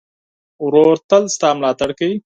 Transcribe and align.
ورور 0.65 0.95
تل 1.09 1.23
ستا 1.35 1.49
ملاتړ 1.57 1.89
کوي. 1.99 2.17